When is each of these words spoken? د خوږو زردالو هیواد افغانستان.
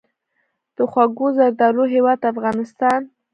د 0.75 0.77
خوږو 0.91 1.27
زردالو 1.37 1.83
هیواد 1.93 2.19
افغانستان. 2.31 3.01